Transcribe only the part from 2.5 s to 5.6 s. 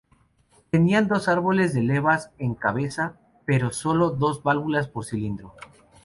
cabeza, pero solo dos válvulas por cilindro.